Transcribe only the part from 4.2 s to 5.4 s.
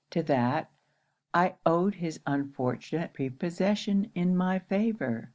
my favour.